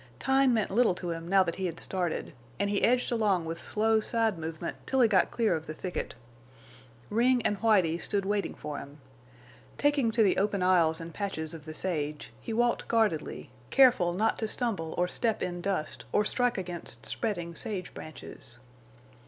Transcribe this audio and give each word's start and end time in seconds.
Time 0.17 0.51
meant 0.51 0.71
little 0.71 0.95
to 0.95 1.11
him 1.11 1.27
now 1.27 1.43
that 1.43 1.57
he 1.57 1.67
had 1.67 1.79
started, 1.79 2.33
and 2.59 2.71
he 2.71 2.83
edged 2.83 3.11
along 3.11 3.45
with 3.45 3.61
slow 3.61 3.99
side 3.99 4.39
movement 4.39 4.75
till 4.87 4.99
he 4.99 5.07
got 5.07 5.29
clear 5.29 5.55
of 5.55 5.67
the 5.67 5.75
thicket. 5.75 6.15
Ring 7.11 7.39
and 7.43 7.57
Whitie 7.57 7.99
stood 7.99 8.25
waiting 8.25 8.55
for 8.55 8.79
him. 8.79 8.97
Taking 9.77 10.09
to 10.09 10.23
the 10.23 10.37
open 10.37 10.63
aisles 10.63 10.99
and 10.99 11.13
patches 11.13 11.53
of 11.53 11.65
the 11.65 11.75
sage, 11.75 12.33
he 12.41 12.51
walked 12.51 12.87
guardedly, 12.87 13.51
careful 13.69 14.11
not 14.11 14.39
to 14.39 14.47
stumble 14.47 14.95
or 14.97 15.07
step 15.07 15.43
in 15.43 15.61
dust 15.61 16.05
or 16.11 16.25
strike 16.25 16.57
against 16.57 17.05
spreading 17.05 17.53
sage 17.53 17.93
branches. 17.93 18.57